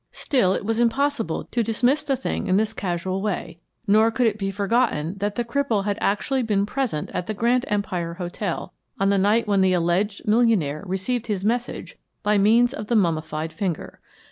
[0.13, 4.39] Still, it was impossible to dismiss the thing in this casual way, nor could it
[4.39, 9.11] be forgotten that the cripple had actually been present at the Grand Empire Hotel on
[9.11, 13.99] the night when the alleged millionaire received his message by means of the mummified finger.